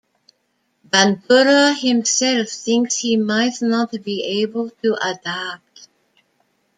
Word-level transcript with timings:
Bandura 0.89 1.75
himself 1.79 2.49
thinks 2.49 2.97
he 2.97 3.17
might 3.17 3.61
not 3.61 3.91
be 4.03 4.41
able 4.41 4.71
to 4.83 4.97
adapt. 4.99 5.89